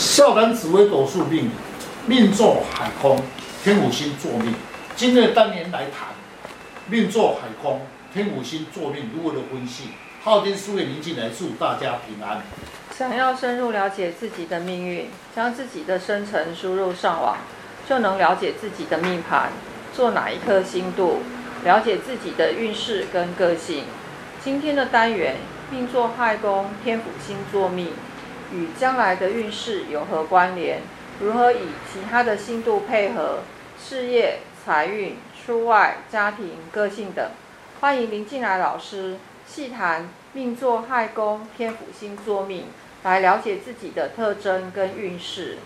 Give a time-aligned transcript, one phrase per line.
[0.00, 1.50] 笑谈紫微斗数命，
[2.06, 3.20] 命坐海空，
[3.62, 4.54] 天府星坐命。
[4.96, 6.08] 今日单元来谈
[6.86, 9.90] 命坐海空，天府星坐命如何的分析？
[10.24, 12.40] 昊天书院林进来祝大家平安。
[12.96, 17.36] 想要深入了解自己的命运，将自己的生辰输入上网，
[17.86, 19.50] 就能了解自己的命盘，
[19.94, 21.18] 做哪一颗星度，
[21.62, 23.84] 了解自己的运势跟个性。
[24.42, 25.36] 今天的单元
[25.70, 27.88] 命坐亥宫，天府星坐命。
[28.52, 30.80] 与将来的运势有何关联？
[31.20, 33.40] 如何以其他的星度配合
[33.78, 37.30] 事业、财运、出外、家庭、个性等？
[37.80, 42.66] 欢迎林进来老师细谈命坐亥宫、天府星坐命，
[43.02, 45.58] 来了解自己的特征跟运势。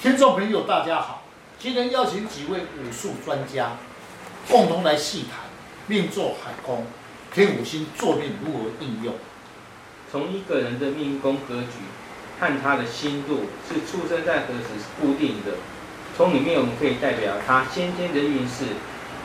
[0.00, 1.22] 听众朋友，大家好，
[1.58, 3.72] 今天邀请几位武术专家，
[4.50, 5.40] 共同来细谈
[5.86, 6.86] 命坐海宫、
[7.32, 9.14] 天府星坐命如何应用。
[10.14, 11.82] 从一个人的命宫格局
[12.38, 15.56] 和他的星度是出生在何时是固定的，
[16.16, 18.64] 从里面我们可以代表他先天的运势，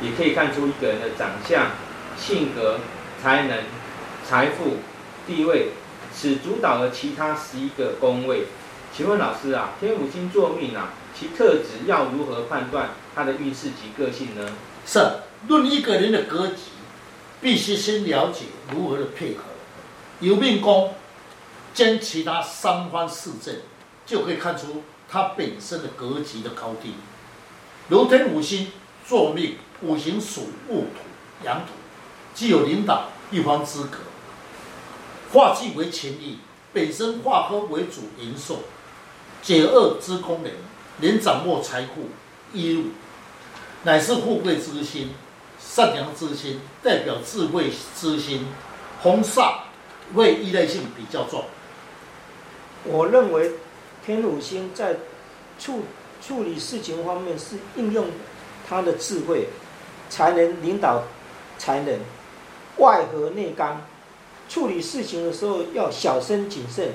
[0.01, 1.73] 也可以看出一个人的长相、
[2.17, 2.79] 性格、
[3.21, 3.59] 才能、
[4.27, 4.77] 财富、
[5.27, 5.73] 地位，
[6.11, 8.45] 此主导了其他十一个宫位。
[8.91, 14.49] 请问老师啊，天府星坐命啊，其特质要如何判断他的运势及个性呢？
[14.87, 14.99] 是
[15.47, 16.71] 论一个人的格局，
[17.39, 19.43] 必须先了解如何的配合。
[20.21, 20.93] 由命宫
[21.73, 23.55] 兼其他三方四正，
[24.05, 26.93] 就可以看出他本身的格局的高低。
[27.87, 28.71] 如天五星
[29.07, 31.71] 坐命，五行属戊土、阳土，
[32.35, 33.99] 具有领导一方资格。
[35.31, 36.39] 化气为权力，
[36.73, 38.59] 本身化科为主营寿，
[39.41, 40.51] 解厄之功能，
[40.99, 42.09] 能掌握财富、
[42.51, 42.87] 衣物，
[43.83, 45.11] 乃是富贵之心、
[45.59, 48.47] 善良之心，代表智慧之心，
[49.01, 49.68] 红煞。
[50.13, 51.43] 为依赖性比较重。
[52.83, 53.51] 我认为
[54.05, 54.95] 天府星在
[55.59, 55.83] 处
[56.25, 58.07] 处理事情方面是应用
[58.67, 59.47] 他的智慧，
[60.09, 61.03] 才能领导
[61.57, 61.99] 才能
[62.77, 63.81] 外合内刚。
[64.47, 66.93] 处理事情的时候要小心谨慎，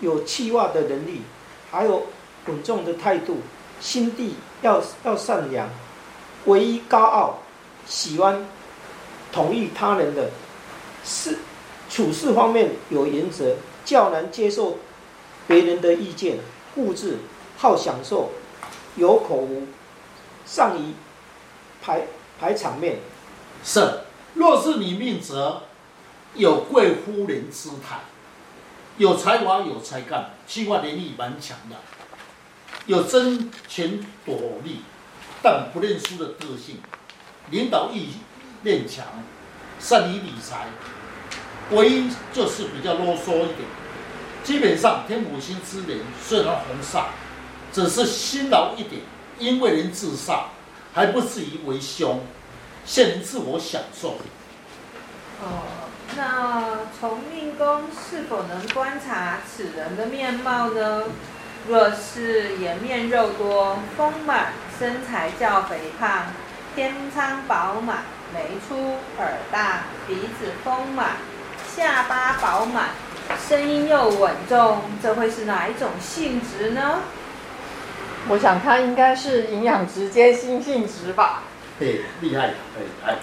[0.00, 1.22] 有气化的能力，
[1.70, 2.06] 还有
[2.46, 3.40] 稳重的态度，
[3.80, 5.68] 心地要要善良，
[6.46, 7.38] 唯一高傲，
[7.86, 8.42] 喜欢
[9.30, 10.30] 同意他人的
[11.04, 11.36] 事。
[11.96, 14.76] 处事方面有原则，较难接受
[15.48, 16.36] 别人的意见，
[16.74, 17.16] 固执，
[17.56, 18.32] 好享受，
[18.96, 19.66] 有口无，
[20.44, 20.92] 善于
[21.80, 22.02] 排
[22.38, 22.98] 排场面。
[23.64, 24.00] 是，
[24.34, 25.62] 若是你命则
[26.34, 28.00] 有贵夫人姿态，
[28.98, 31.76] 有才华有才干，计划能力蛮强的，
[32.84, 34.82] 有争权夺利
[35.42, 36.76] 但不认输的个性，
[37.50, 38.10] 领导意
[38.60, 39.06] 念强，
[39.80, 40.66] 善于理财。
[41.70, 43.68] 唯一就是比较啰嗦一点，
[44.44, 47.06] 基本上天府星之人虽然红煞，
[47.72, 49.02] 只是辛劳一点，
[49.38, 50.44] 因为人自煞，
[50.94, 52.20] 还不至于为凶，
[52.84, 54.16] 现自我享受。
[55.42, 55.62] 哦，
[56.16, 61.02] 那从命宫是否能观察此人的面貌呢？
[61.68, 66.26] 若是颜面肉多、丰满，身材较肥胖，
[66.76, 71.16] 天仓饱满，眉粗耳大，鼻子丰满。
[71.76, 72.88] 下巴饱满，
[73.46, 77.02] 声音又稳重，这会是哪一种性质呢？
[78.30, 81.42] 我想他应该是营养直接性性质吧。
[81.78, 82.54] 对，厉害，
[83.04, 83.16] 哎。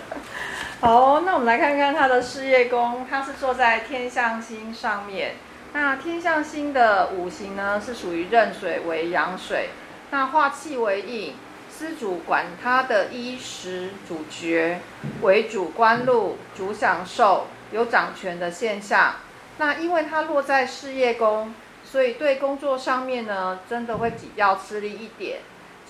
[0.82, 5.34] 好，那我们来看看他的事业宫，他是坐在天象星上面。
[5.74, 9.70] 那天象星的五行呢，是属于壬水为阳水，
[10.12, 11.34] 那化气为印，
[11.72, 14.80] 司主管他的衣食主角，
[15.24, 17.48] 为主官禄，主享受。
[17.74, 19.16] 有掌权的现象，
[19.58, 21.54] 那因为它落在事业宫，
[21.84, 25.40] 所以对工作上面呢，真的会比较吃力一点。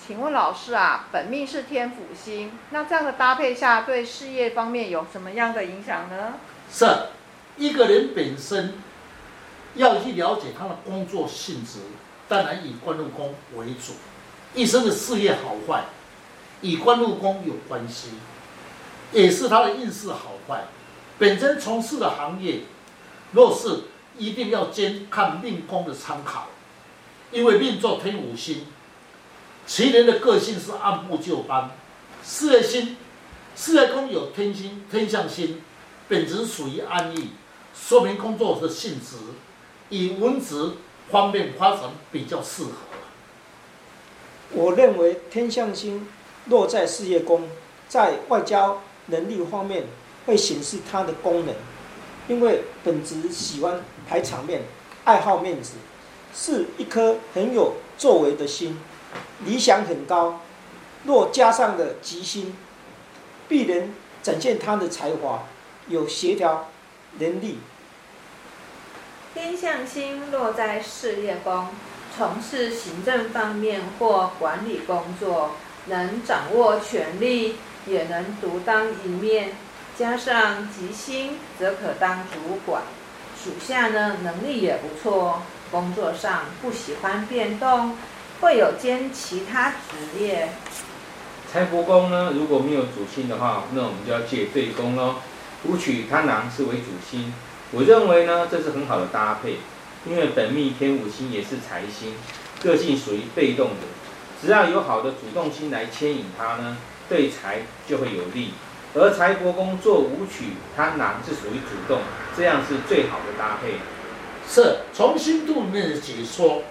[0.06, 6.34] 请问老师啊，本命是天府星，那这样的搭配下，对事业方面有什么样的影响呢？
[6.72, 6.86] 是，
[7.56, 8.74] 一个人本身
[9.74, 11.80] 要去了解他的工作性质，
[12.28, 13.92] 当然以官禄宫为主。
[14.54, 15.84] 一生的事业好坏，
[16.60, 18.10] 与官禄宫有关系，
[19.10, 20.64] 也是他的运势好坏。
[21.18, 22.60] 本身从事的行业，
[23.32, 23.82] 若是
[24.18, 26.48] 一定要兼看命宫的参考，
[27.30, 28.66] 因为命坐天五星，
[29.66, 31.70] 其人的个性是按部就班。
[32.22, 32.96] 事业星，
[33.54, 35.62] 事业宫有天星、天象星，
[36.08, 37.30] 本质属于安逸，
[37.74, 39.16] 说明工作的性质，
[39.90, 40.72] 以文职
[41.10, 42.70] 方面发展比较适合。
[44.50, 46.08] 我认为天象星
[46.46, 47.48] 落在事业宫，
[47.88, 49.84] 在外交能力方面。
[50.26, 51.54] 会显示它的功能，
[52.28, 54.62] 因为本职喜欢排场面，
[55.04, 55.74] 爱好面子，
[56.34, 58.78] 是一颗很有作为的心，
[59.44, 60.40] 理想很高。
[61.04, 62.56] 若加上了吉星，
[63.46, 63.92] 必能
[64.22, 65.46] 展现他的才华，
[65.88, 66.70] 有协调
[67.18, 67.58] 能力。
[69.34, 71.68] 天象星落在事业宫，
[72.16, 75.56] 从事行政方面或管理工作，
[75.86, 77.56] 能掌握权力，
[77.86, 79.52] 也能独当一面。
[79.96, 82.82] 加上吉星，则可当主管。
[83.42, 87.96] 属下呢，能力也不错，工作上不喜欢变动，
[88.40, 90.48] 会有兼其他职业。
[91.52, 95.16] 财帛宫呢，如果没有主星的话，那我们就要借对宫喽。
[95.64, 97.32] 武曲贪狼是为主星，
[97.70, 99.58] 我认为呢，这是很好的搭配，
[100.06, 102.14] 因为本命天武星也是财星，
[102.62, 103.86] 个性属于被动的，
[104.42, 106.76] 只要有好的主动星来牵引它呢，
[107.08, 108.54] 对财就会有利。
[108.96, 112.00] 而财帛宫做武曲贪狼是属于主动，
[112.36, 113.74] 这样是最好的搭配。
[114.48, 116.62] 是从星度里面的解说，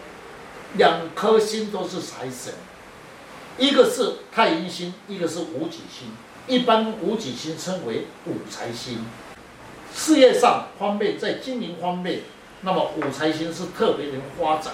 [0.76, 2.54] 两颗星都是财神，
[3.58, 6.08] 一个是太阴星，一个是五己星。
[6.48, 9.06] 一般五己星称为武财星。
[9.94, 12.22] 事业上方面，在经营方面，
[12.62, 14.74] 那么武财星是特别能发展。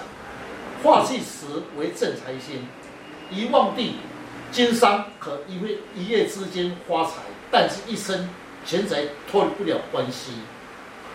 [0.84, 2.68] 化气时为正财星，
[3.30, 3.96] 一旺地
[4.52, 7.22] 经商可一会一夜之间发财。
[7.50, 8.28] 但是，一生
[8.64, 10.34] 钱财脱离不了关系，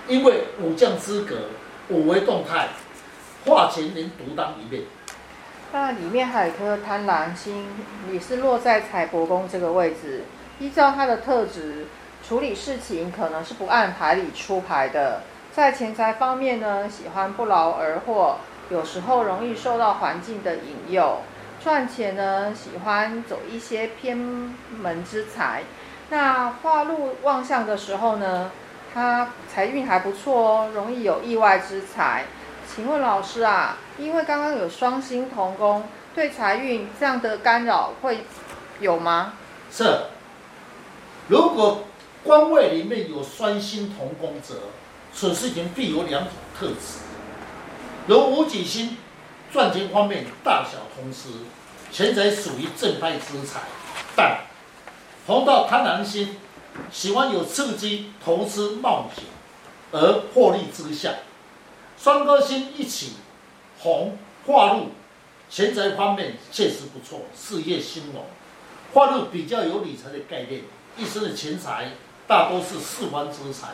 [0.08, 1.36] 因为武将之格，
[1.90, 2.68] 五为动态，
[3.46, 4.84] 化钱能独当一面。
[5.72, 7.66] 那里面还有一颗贪狼星，
[8.10, 10.24] 你是落在财帛宫这个位置。
[10.60, 11.86] 依照他的特质，
[12.28, 15.22] 处理事情可能是不按牌理出牌的。
[15.54, 18.38] 在钱财方面呢，喜欢不劳而获，
[18.70, 21.22] 有时候容易受到环境的引诱。
[21.64, 25.64] 赚钱呢，喜欢走一些偏门之财。
[26.10, 28.52] 那化禄旺相的时候呢，
[28.94, 32.26] 他财运还不错哦，容易有意外之财。
[32.68, 38.26] 请问老师啊，因为刚刚有双星同宫，对财运这样的干扰会
[38.80, 39.34] 有吗？
[39.72, 39.84] 是。
[41.28, 41.86] 如果
[42.24, 44.56] 官位里面有双星同宫者，
[45.12, 47.00] 此事情必有两种特质：
[48.08, 48.98] 如武曲星，
[49.52, 51.30] 赚钱方面大小通吃，
[51.92, 53.62] 钱财属于正派之财，
[54.16, 54.38] 但。
[55.26, 56.36] 逢到贪狼星，
[56.92, 59.24] 喜欢有刺激、投资、冒险
[59.92, 61.16] 而获利之下。
[61.98, 63.14] 双颗星一起，
[63.80, 64.92] 红化禄，
[65.50, 68.26] 钱财方面确实不错，事业兴隆。
[68.94, 70.62] 化禄比较有理财的概念，
[70.96, 71.94] 一生的钱财
[72.28, 73.70] 大多是四方之财，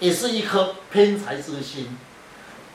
[0.00, 1.98] 也是一颗偏财之心。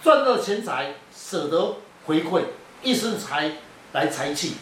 [0.03, 2.43] 赚到钱财舍得回馈，
[2.83, 3.53] 一生财
[3.93, 4.53] 来财气。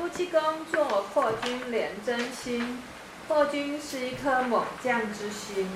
[0.00, 0.40] 夫妻宫
[0.72, 2.78] 坐破军廉贞星，
[3.28, 5.68] 破军是一颗猛将之心，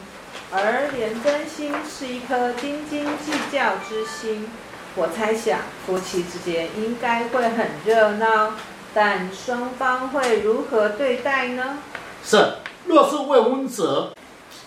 [0.50, 4.48] 而廉贞星是一颗斤斤计较之心。
[4.96, 8.54] 我猜想夫妻之间应该会很热闹，
[8.94, 11.80] 但双方会如何对待呢？
[12.24, 12.54] 是，
[12.86, 14.14] 若是未婚者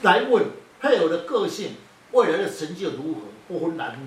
[0.04, 0.46] 来问
[0.80, 1.78] 配偶的个性、
[2.12, 4.06] 未来的成就如何，不分男女，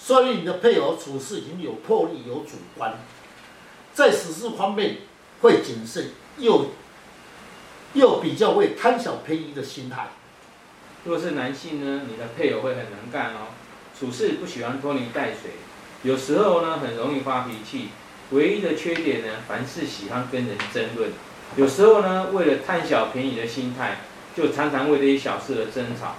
[0.00, 2.94] 说明你的配偶处事已经有魄力、有主观。
[3.98, 4.98] 在实事方面
[5.40, 6.66] 会谨慎，又
[7.94, 10.10] 又比较会贪小便宜的心态。
[11.04, 13.48] 若是男性呢，你的配偶会很能干哦，
[13.98, 15.50] 处事不喜欢拖泥带水，
[16.04, 17.88] 有时候呢很容易发脾气。
[18.30, 21.10] 唯一的缺点呢，凡事喜欢跟人争论，
[21.56, 24.02] 有时候呢为了贪小便宜的心态，
[24.36, 26.14] 就常常为这些小事而争吵。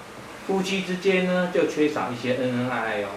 [0.45, 3.07] 夫妻之间呢就缺少一些恩恩爱爱哦。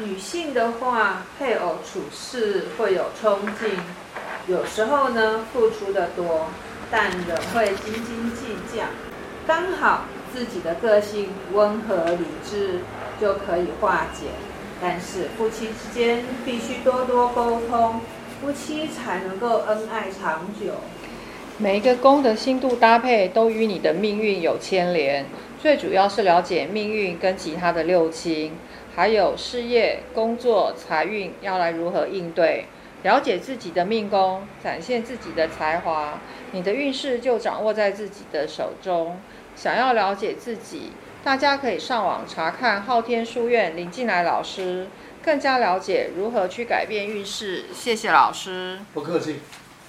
[0.00, 3.70] 女性的话，配偶处事会有冲劲，
[4.46, 6.46] 有时候呢付出的多，
[6.88, 8.84] 但仍会斤斤计较。
[9.44, 12.78] 刚好自己的个性温和理智
[13.20, 14.28] 就可以化解，
[14.80, 18.00] 但是夫妻之间必须多多沟通，
[18.40, 20.74] 夫妻才能够恩爱长久。
[21.56, 25.26] 每一个宫的星度搭配都与你的命运有牵连，
[25.60, 28.52] 最主要是了解命运跟其他的六亲。
[28.98, 32.66] 还有事业、工作、财运要来如何应对？
[33.04, 36.18] 了解自己的命宫，展现自己的才华，
[36.50, 39.20] 你的运势就掌握在自己的手中。
[39.54, 40.90] 想要了解自己，
[41.22, 44.88] 大家可以上网查看昊天书院林进来老师，
[45.22, 47.66] 更加了解如何去改变运势。
[47.72, 49.36] 谢谢老师，不客气。